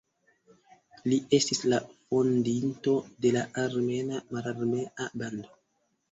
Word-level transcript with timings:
Li 1.11 1.17
estis 1.39 1.59
la 1.73 1.79
fondinto 1.91 2.93
de 3.25 3.33
la 3.35 3.43
"Armena 3.65 4.23
Mararmea 4.39 5.07
Bando". 5.23 5.53